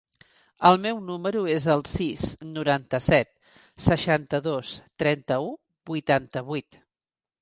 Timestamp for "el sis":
1.73-2.23